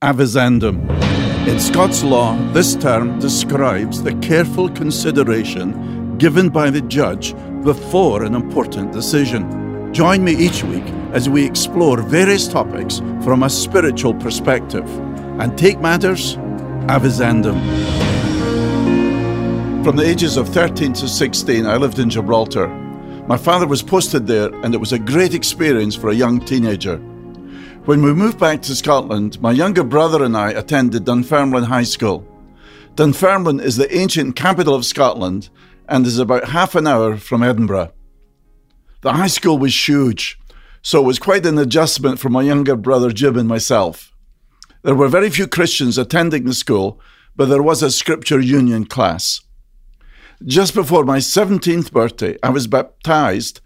Avizandum. 0.00 0.78
In 1.48 1.58
Scots 1.58 2.04
law, 2.04 2.36
this 2.52 2.76
term 2.76 3.18
describes 3.18 4.00
the 4.00 4.14
careful 4.20 4.68
consideration 4.68 6.16
given 6.18 6.50
by 6.50 6.70
the 6.70 6.82
judge 6.82 7.34
before 7.64 8.22
an 8.22 8.36
important 8.36 8.92
decision. 8.92 9.92
Join 9.92 10.22
me 10.22 10.36
each 10.36 10.62
week 10.62 10.84
as 11.12 11.28
we 11.28 11.44
explore 11.44 12.00
various 12.00 12.46
topics 12.46 13.00
from 13.24 13.42
a 13.42 13.50
spiritual 13.50 14.14
perspective 14.14 14.88
and 15.40 15.58
take 15.58 15.80
matters 15.80 16.36
avizandum. 16.86 17.58
From 19.82 19.96
the 19.96 20.06
ages 20.06 20.36
of 20.36 20.48
13 20.50 20.92
to 20.92 21.08
16, 21.08 21.66
I 21.66 21.76
lived 21.76 21.98
in 21.98 22.08
Gibraltar. 22.08 22.68
My 23.26 23.36
father 23.36 23.66
was 23.66 23.82
posted 23.82 24.28
there, 24.28 24.54
and 24.62 24.76
it 24.76 24.78
was 24.78 24.92
a 24.92 24.98
great 25.00 25.34
experience 25.34 25.96
for 25.96 26.10
a 26.10 26.14
young 26.14 26.38
teenager. 26.38 27.00
When 27.88 28.02
we 28.02 28.12
moved 28.12 28.38
back 28.38 28.60
to 28.64 28.76
Scotland, 28.76 29.40
my 29.40 29.50
younger 29.50 29.82
brother 29.82 30.22
and 30.22 30.36
I 30.36 30.50
attended 30.50 31.06
Dunfermline 31.06 31.62
High 31.62 31.84
School. 31.84 32.22
Dunfermline 32.96 33.60
is 33.60 33.78
the 33.78 33.90
ancient 33.96 34.36
capital 34.36 34.74
of 34.74 34.84
Scotland 34.84 35.48
and 35.88 36.04
is 36.04 36.18
about 36.18 36.50
half 36.50 36.74
an 36.74 36.86
hour 36.86 37.16
from 37.16 37.42
Edinburgh. 37.42 37.94
The 39.00 39.14
high 39.14 39.28
school 39.28 39.56
was 39.56 39.88
huge, 39.88 40.38
so 40.82 41.00
it 41.00 41.06
was 41.06 41.18
quite 41.18 41.46
an 41.46 41.56
adjustment 41.56 42.18
for 42.18 42.28
my 42.28 42.42
younger 42.42 42.76
brother 42.76 43.10
Jim 43.10 43.38
and 43.38 43.48
myself. 43.48 44.12
There 44.82 44.94
were 44.94 45.08
very 45.08 45.30
few 45.30 45.46
Christians 45.46 45.96
attending 45.96 46.44
the 46.44 46.52
school, 46.52 47.00
but 47.36 47.46
there 47.46 47.62
was 47.62 47.82
a 47.82 47.90
scripture 47.90 48.38
union 48.38 48.84
class. 48.84 49.40
Just 50.44 50.74
before 50.74 51.04
my 51.04 51.20
17th 51.20 51.90
birthday, 51.90 52.36
I 52.42 52.50
was 52.50 52.66
baptized 52.66 53.62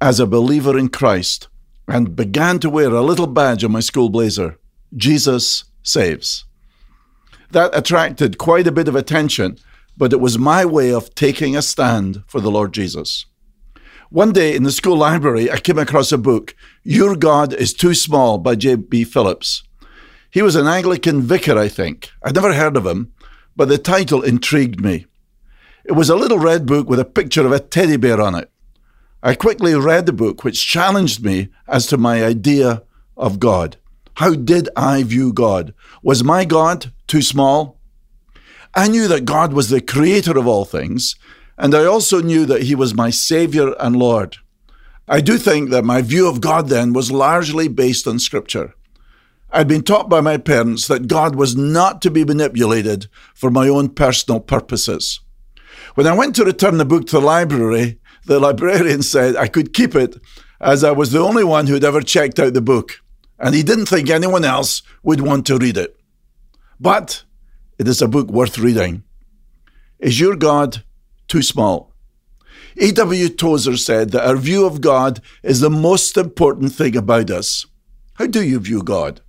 as 0.00 0.20
a 0.20 0.28
believer 0.28 0.78
in 0.78 0.90
Christ 0.90 1.48
and 1.86 2.16
began 2.16 2.58
to 2.60 2.70
wear 2.70 2.90
a 2.90 3.02
little 3.02 3.26
badge 3.26 3.64
on 3.64 3.72
my 3.72 3.80
school 3.80 4.08
blazer 4.08 4.58
Jesus 4.96 5.64
saves. 5.82 6.44
That 7.50 7.76
attracted 7.76 8.38
quite 8.38 8.66
a 8.66 8.72
bit 8.72 8.88
of 8.88 8.96
attention, 8.96 9.58
but 9.96 10.12
it 10.12 10.20
was 10.20 10.38
my 10.38 10.64
way 10.64 10.92
of 10.92 11.14
taking 11.14 11.56
a 11.56 11.62
stand 11.62 12.22
for 12.26 12.40
the 12.40 12.50
Lord 12.50 12.72
Jesus. 12.72 13.26
One 14.10 14.32
day 14.32 14.54
in 14.54 14.62
the 14.62 14.72
school 14.72 14.96
library, 14.96 15.50
I 15.50 15.58
came 15.58 15.78
across 15.78 16.12
a 16.12 16.18
book, 16.18 16.54
Your 16.84 17.16
God 17.16 17.52
is 17.52 17.72
Too 17.72 17.94
Small 17.94 18.38
by 18.38 18.54
J.B. 18.54 19.04
Phillips. 19.04 19.64
He 20.30 20.42
was 20.42 20.56
an 20.56 20.66
Anglican 20.66 21.22
vicar, 21.22 21.58
I 21.58 21.68
think. 21.68 22.10
I'd 22.22 22.34
never 22.34 22.54
heard 22.54 22.76
of 22.76 22.86
him, 22.86 23.12
but 23.56 23.68
the 23.68 23.78
title 23.78 24.22
intrigued 24.22 24.80
me. 24.80 25.06
It 25.84 25.92
was 25.92 26.08
a 26.08 26.16
little 26.16 26.38
red 26.38 26.66
book 26.66 26.88
with 26.88 26.98
a 26.98 27.04
picture 27.04 27.44
of 27.44 27.52
a 27.52 27.60
teddy 27.60 27.96
bear 27.96 28.20
on 28.20 28.34
it. 28.34 28.50
I 29.26 29.34
quickly 29.34 29.74
read 29.74 30.04
the 30.04 30.12
book, 30.12 30.44
which 30.44 30.66
challenged 30.66 31.24
me 31.24 31.48
as 31.66 31.86
to 31.86 31.96
my 31.96 32.22
idea 32.22 32.82
of 33.16 33.40
God. 33.40 33.78
How 34.16 34.34
did 34.34 34.68
I 34.76 35.02
view 35.02 35.32
God? 35.32 35.72
Was 36.02 36.22
my 36.22 36.44
God 36.44 36.92
too 37.06 37.22
small? 37.22 37.80
I 38.74 38.86
knew 38.86 39.08
that 39.08 39.24
God 39.24 39.54
was 39.54 39.70
the 39.70 39.80
creator 39.80 40.36
of 40.36 40.46
all 40.46 40.66
things, 40.66 41.16
and 41.56 41.74
I 41.74 41.86
also 41.86 42.20
knew 42.20 42.44
that 42.44 42.64
He 42.64 42.74
was 42.74 42.94
my 42.94 43.08
Savior 43.08 43.74
and 43.80 43.96
Lord. 43.96 44.36
I 45.08 45.22
do 45.22 45.38
think 45.38 45.70
that 45.70 45.86
my 45.86 46.02
view 46.02 46.28
of 46.28 46.42
God 46.42 46.68
then 46.68 46.92
was 46.92 47.10
largely 47.10 47.66
based 47.66 48.06
on 48.06 48.18
Scripture. 48.18 48.74
I'd 49.50 49.68
been 49.68 49.84
taught 49.84 50.10
by 50.10 50.20
my 50.20 50.36
parents 50.36 50.86
that 50.88 51.08
God 51.08 51.34
was 51.34 51.56
not 51.56 52.02
to 52.02 52.10
be 52.10 52.26
manipulated 52.26 53.06
for 53.34 53.50
my 53.50 53.68
own 53.68 53.88
personal 53.88 54.40
purposes. 54.40 55.20
When 55.94 56.06
I 56.06 56.14
went 56.14 56.36
to 56.36 56.44
return 56.44 56.76
the 56.76 56.84
book 56.84 57.06
to 57.06 57.20
the 57.20 57.26
library, 57.26 58.00
the 58.26 58.40
librarian 58.40 59.02
said 59.02 59.36
I 59.36 59.48
could 59.48 59.72
keep 59.72 59.94
it 59.94 60.16
as 60.60 60.82
I 60.82 60.92
was 60.92 61.12
the 61.12 61.20
only 61.20 61.44
one 61.44 61.66
who'd 61.66 61.84
ever 61.84 62.00
checked 62.00 62.38
out 62.38 62.54
the 62.54 62.60
book, 62.60 63.00
and 63.38 63.54
he 63.54 63.62
didn't 63.62 63.86
think 63.86 64.08
anyone 64.08 64.44
else 64.44 64.82
would 65.02 65.20
want 65.20 65.46
to 65.46 65.58
read 65.58 65.76
it. 65.76 65.96
But 66.80 67.24
it 67.78 67.88
is 67.88 68.00
a 68.00 68.08
book 68.08 68.28
worth 68.28 68.58
reading. 68.58 69.02
Is 69.98 70.20
your 70.20 70.36
God 70.36 70.84
too 71.28 71.42
small? 71.42 71.92
A.W. 72.76 73.28
Tozer 73.28 73.76
said 73.76 74.10
that 74.10 74.26
our 74.26 74.36
view 74.36 74.66
of 74.66 74.80
God 74.80 75.20
is 75.42 75.60
the 75.60 75.70
most 75.70 76.16
important 76.16 76.72
thing 76.72 76.96
about 76.96 77.30
us. 77.30 77.66
How 78.14 78.26
do 78.26 78.42
you 78.42 78.58
view 78.58 78.82
God? 78.82 79.20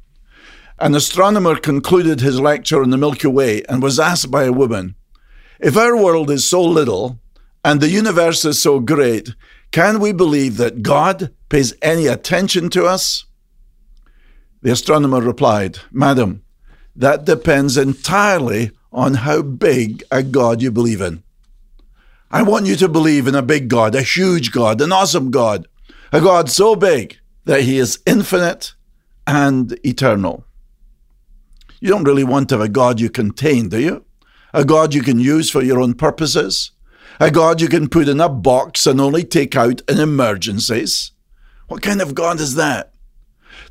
An 0.80 0.96
astronomer 0.96 1.56
concluded 1.56 2.22
his 2.22 2.40
lecture 2.40 2.82
on 2.82 2.90
the 2.90 2.98
Milky 2.98 3.28
Way 3.28 3.64
and 3.70 3.82
was 3.82 4.00
asked 4.00 4.32
by 4.32 4.44
a 4.44 4.52
woman, 4.52 4.96
If 5.60 5.78
our 5.78 5.96
world 5.96 6.30
is 6.30 6.50
so 6.50 6.62
little, 6.62 7.20
and 7.66 7.82
the 7.82 7.90
universe 7.90 8.46
is 8.46 8.62
so 8.62 8.80
great, 8.80 9.30
can 9.72 10.00
we 10.00 10.12
believe 10.12 10.58
that 10.58 10.84
God 10.84 11.32
pays 11.50 11.74
any 11.82 12.06
attention 12.06 12.70
to 12.70 12.86
us? 12.86 13.26
The 14.62 14.72
astronomer 14.72 15.20
replied, 15.20 15.80
Madam, 15.92 16.44
that 16.96 17.26
depends 17.26 17.76
entirely 17.76 18.70
on 18.92 19.16
how 19.16 19.42
big 19.42 20.04
a 20.12 20.22
God 20.22 20.62
you 20.62 20.70
believe 20.70 21.02
in. 21.02 21.24
I 22.30 22.44
want 22.44 22.68
you 22.68 22.76
to 22.76 22.88
believe 22.88 23.26
in 23.26 23.34
a 23.34 23.42
big 23.42 23.68
God, 23.68 23.96
a 23.96 24.04
huge 24.04 24.52
God, 24.52 24.80
an 24.80 24.92
awesome 24.92 25.32
God, 25.32 25.68
a 26.12 26.22
God 26.22 26.52
so 26.52 26.76
big 26.76 27.18
that 27.46 27.62
he 27.62 27.80
is 27.80 28.00
infinite 28.06 28.76
and 29.26 29.76
eternal. 29.84 30.46
You 31.80 31.90
don't 31.90 32.04
really 32.04 32.24
want 32.24 32.50
to 32.50 32.60
have 32.60 32.66
a 32.66 32.70
God 32.70 33.00
you 33.00 33.10
contain, 33.10 33.70
do 33.70 33.82
you? 33.82 34.06
A 34.54 34.64
God 34.64 34.94
you 34.94 35.02
can 35.02 35.20
use 35.20 35.50
for 35.50 35.64
your 35.64 35.80
own 35.80 35.96
purposes? 35.96 36.72
A 37.20 37.32
God 37.32 37.62
you 37.62 37.68
can 37.68 37.88
put 37.88 38.10
in 38.10 38.20
a 38.20 38.28
box 38.30 38.86
and 38.86 39.00
only 39.00 39.24
take 39.24 39.56
out 39.56 39.82
in 39.90 40.00
emergencies? 40.00 41.12
What 41.68 41.82
kind 41.82 42.02
of 42.02 42.14
God 42.14 42.40
is 42.40 42.56
that? 42.56 42.94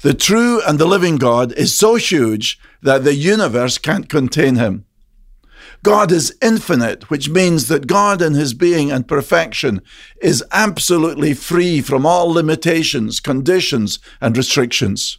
The 0.01 0.15
true 0.15 0.61
and 0.67 0.79
the 0.79 0.87
living 0.87 1.17
God 1.17 1.53
is 1.53 1.77
so 1.77 1.97
huge 1.97 2.59
that 2.83 3.05
the 3.05 3.15
universe 3.15 3.79
can't 3.79 4.09
contain 4.09 4.57
him. 4.57 4.87
God 5.83 6.11
is 6.11 6.37
infinite, 6.41 7.11
which 7.11 7.29
means 7.29 7.69
that 7.69 7.87
God 7.87 8.23
in 8.23 8.33
his 8.33 8.55
being 8.55 8.91
and 8.91 9.07
perfection 9.07 9.83
is 10.23 10.43
absolutely 10.51 11.35
free 11.35 11.83
from 11.83 12.07
all 12.07 12.33
limitations, 12.33 13.21
conditions, 13.21 13.99
and 14.21 14.37
restrictions. 14.37 15.19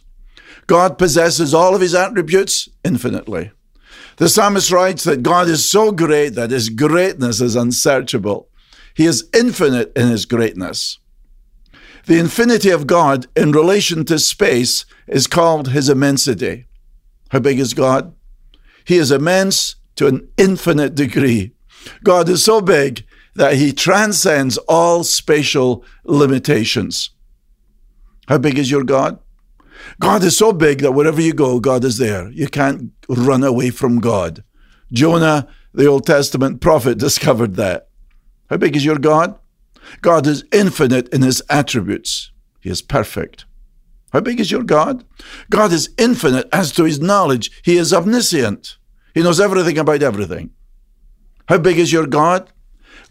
God 0.66 0.98
possesses 0.98 1.54
all 1.54 1.76
of 1.76 1.80
his 1.80 1.94
attributes 1.94 2.68
infinitely. 2.84 3.52
The 4.16 4.28
psalmist 4.28 4.70
writes 4.70 5.04
that 5.04 5.22
God 5.22 5.46
is 5.46 5.68
so 5.68 5.92
great 5.92 6.30
that 6.30 6.50
his 6.50 6.70
greatness 6.70 7.40
is 7.40 7.54
unsearchable. 7.54 8.48
He 8.94 9.04
is 9.04 9.28
infinite 9.34 9.92
in 9.94 10.08
his 10.08 10.24
greatness. 10.24 10.98
The 12.06 12.18
infinity 12.18 12.70
of 12.70 12.86
God 12.86 13.26
in 13.36 13.52
relation 13.52 14.04
to 14.06 14.18
space 14.18 14.86
is 15.06 15.26
called 15.26 15.68
his 15.68 15.88
immensity. 15.88 16.66
How 17.30 17.40
big 17.40 17.58
is 17.58 17.74
God? 17.74 18.14
He 18.84 18.96
is 18.96 19.10
immense 19.10 19.74
to 19.96 20.06
an 20.06 20.28
infinite 20.38 20.94
degree. 20.94 21.52
God 22.02 22.28
is 22.28 22.44
so 22.44 22.60
big 22.60 23.04
that 23.34 23.56
he 23.56 23.72
transcends 23.72 24.56
all 24.68 25.04
spatial 25.04 25.84
limitations. 26.04 27.10
How 28.28 28.38
big 28.38 28.58
is 28.58 28.70
your 28.70 28.84
God? 28.84 29.18
God 30.00 30.22
is 30.22 30.36
so 30.36 30.52
big 30.52 30.80
that 30.80 30.92
wherever 30.92 31.20
you 31.20 31.32
go, 31.32 31.60
God 31.60 31.84
is 31.84 31.98
there. 31.98 32.30
You 32.30 32.48
can't 32.48 32.92
run 33.08 33.44
away 33.44 33.70
from 33.70 34.00
God. 34.00 34.44
Jonah, 34.92 35.48
the 35.72 35.86
Old 35.86 36.06
Testament 36.06 36.60
prophet, 36.60 36.98
discovered 36.98 37.56
that. 37.56 37.88
How 38.48 38.56
big 38.56 38.76
is 38.76 38.84
your 38.84 38.98
God? 38.98 39.38
God 40.02 40.26
is 40.26 40.44
infinite 40.52 41.08
in 41.08 41.22
his 41.22 41.42
attributes. 41.48 42.32
He 42.60 42.70
is 42.70 42.82
perfect. 42.82 43.44
How 44.12 44.20
big 44.20 44.40
is 44.40 44.50
your 44.50 44.62
God? 44.62 45.04
God 45.50 45.72
is 45.72 45.90
infinite 45.98 46.48
as 46.52 46.72
to 46.72 46.84
his 46.84 47.00
knowledge. 47.00 47.50
He 47.64 47.76
is 47.76 47.92
omniscient. 47.92 48.76
He 49.14 49.22
knows 49.22 49.40
everything 49.40 49.78
about 49.78 50.02
everything. 50.02 50.50
How 51.48 51.58
big 51.58 51.78
is 51.78 51.92
your 51.92 52.06
God? 52.06 52.52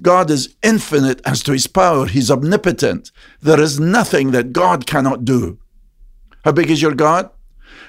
God 0.01 0.29
is 0.29 0.55
infinite 0.61 1.21
as 1.25 1.41
to 1.43 1.53
his 1.53 1.67
power. 1.67 2.05
He's 2.05 2.31
omnipotent. 2.31 3.11
There 3.41 3.59
is 3.59 3.79
nothing 3.79 4.31
that 4.31 4.51
God 4.51 4.85
cannot 4.85 5.25
do. 5.25 5.59
How 6.45 6.51
big 6.51 6.69
is 6.69 6.79
your 6.79 6.93
God? 6.93 7.31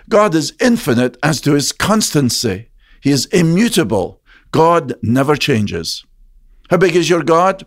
God 0.09 0.35
is 0.35 0.55
infinite 0.61 1.19
as 1.23 1.43
to 1.43 1.53
his 1.53 1.73
constancy. 1.73 2.71
He 3.03 3.11
is 3.11 3.27
immutable. 3.27 4.23
God 4.51 4.95
never 5.03 5.37
changes. 5.37 6.07
How 6.71 6.79
big 6.79 6.97
is 6.97 7.11
your 7.11 7.23
God? 7.23 7.67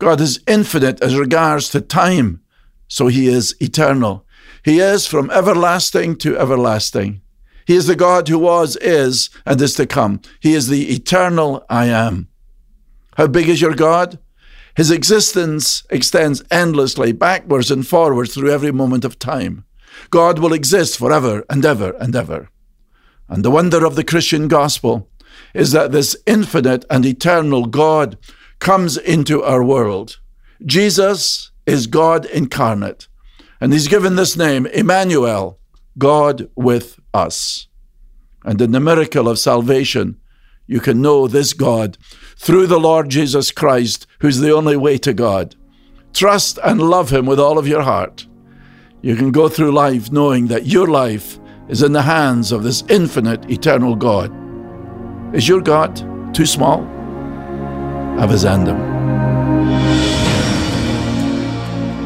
God 0.00 0.20
is 0.20 0.40
infinite 0.48 1.00
as 1.00 1.16
regards 1.16 1.68
to 1.70 1.80
time, 1.80 2.40
so 2.88 3.06
he 3.06 3.28
is 3.28 3.54
eternal. 3.60 4.26
He 4.64 4.80
is 4.80 5.06
from 5.06 5.30
everlasting 5.30 6.16
to 6.16 6.36
everlasting. 6.36 7.22
He 7.64 7.76
is 7.76 7.86
the 7.86 7.94
God 7.94 8.26
who 8.26 8.40
was, 8.40 8.76
is, 8.76 9.30
and 9.46 9.60
is 9.60 9.74
to 9.74 9.86
come. 9.86 10.20
He 10.40 10.54
is 10.54 10.66
the 10.66 10.92
eternal 10.92 11.64
I 11.70 11.86
am. 11.86 12.26
How 13.16 13.28
big 13.28 13.48
is 13.48 13.60
your 13.60 13.74
God? 13.74 14.18
His 14.74 14.90
existence 14.90 15.84
extends 15.90 16.42
endlessly, 16.50 17.12
backwards 17.12 17.70
and 17.70 17.86
forwards 17.86 18.34
through 18.34 18.50
every 18.50 18.72
moment 18.72 19.04
of 19.04 19.18
time. 19.20 19.64
God 20.10 20.38
will 20.38 20.52
exist 20.52 20.98
forever 20.98 21.44
and 21.48 21.64
ever 21.64 21.90
and 22.00 22.14
ever. 22.14 22.48
And 23.28 23.44
the 23.44 23.50
wonder 23.50 23.84
of 23.84 23.94
the 23.94 24.04
Christian 24.04 24.48
gospel 24.48 25.10
is 25.54 25.72
that 25.72 25.92
this 25.92 26.16
infinite 26.26 26.84
and 26.90 27.04
eternal 27.04 27.66
God 27.66 28.18
comes 28.58 28.96
into 28.96 29.42
our 29.42 29.62
world. 29.62 30.18
Jesus 30.64 31.50
is 31.66 31.86
God 31.86 32.24
incarnate, 32.26 33.08
and 33.60 33.72
he's 33.72 33.88
given 33.88 34.16
this 34.16 34.36
name, 34.36 34.66
Emmanuel, 34.66 35.58
God 35.98 36.48
with 36.56 36.98
us. 37.12 37.68
And 38.44 38.60
in 38.60 38.72
the 38.72 38.80
miracle 38.80 39.28
of 39.28 39.38
salvation, 39.38 40.20
you 40.66 40.80
can 40.80 41.02
know 41.02 41.26
this 41.26 41.52
God 41.52 41.98
through 42.36 42.66
the 42.66 42.80
Lord 42.80 43.08
Jesus 43.08 43.50
Christ, 43.50 44.06
who's 44.20 44.38
the 44.38 44.54
only 44.54 44.76
way 44.76 44.96
to 44.98 45.12
God. 45.12 45.56
Trust 46.12 46.58
and 46.62 46.80
love 46.80 47.10
Him 47.10 47.26
with 47.26 47.40
all 47.40 47.58
of 47.58 47.66
your 47.66 47.82
heart. 47.82 48.27
You 49.00 49.14
can 49.14 49.30
go 49.30 49.48
through 49.48 49.70
life 49.70 50.10
knowing 50.10 50.48
that 50.48 50.66
your 50.66 50.88
life 50.88 51.38
is 51.68 51.82
in 51.84 51.92
the 51.92 52.02
hands 52.02 52.50
of 52.50 52.64
this 52.64 52.82
infinite, 52.88 53.48
eternal 53.48 53.94
God. 53.94 54.32
Is 55.32 55.46
your 55.46 55.60
God 55.60 56.34
too 56.34 56.46
small? 56.46 56.80
Avizandum. 58.18 58.76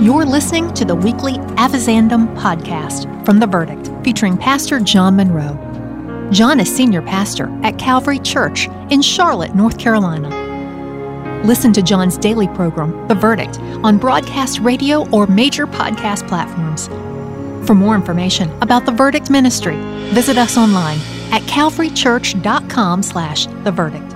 You're 0.05 0.27
listening 0.27 0.75
to 0.75 0.85
the 0.85 0.95
weekly 0.95 1.35
Avizandum 1.57 2.37
podcast 2.37 3.25
from 3.25 3.39
The 3.39 3.47
Verdict, 3.47 3.91
featuring 4.05 4.37
Pastor 4.37 4.79
John 4.79 5.17
Munro. 5.17 5.59
John 6.31 6.61
is 6.61 6.75
senior 6.75 7.01
pastor 7.01 7.49
at 7.63 7.79
Calvary 7.79 8.19
Church 8.19 8.69
in 8.91 9.01
Charlotte, 9.01 9.55
North 9.55 9.79
Carolina. 9.79 10.42
Listen 11.45 11.73
to 11.73 11.83
John's 11.83 12.17
daily 12.17 12.47
program, 12.49 13.09
The 13.09 13.15
Verdict, 13.15 13.59
on 13.83 13.99
broadcast 13.99 14.61
radio 14.61 15.09
or 15.11 15.27
major 15.27 15.67
podcast 15.67 16.29
platforms. 16.29 16.89
For 17.67 17.75
more 17.75 17.95
information 17.95 18.51
about 18.63 18.87
The 18.87 18.93
Verdict 18.93 19.31
Ministry, 19.31 19.77
visit 20.13 20.39
us 20.39 20.57
online 20.57 20.99
at 21.33 21.43
calvarychurch.com 21.43 23.03
slash 23.03 23.47
The 23.47 23.73
Verdict. 23.73 24.12